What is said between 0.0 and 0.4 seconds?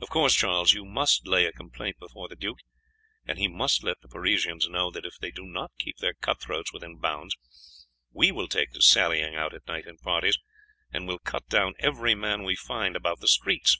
Of course,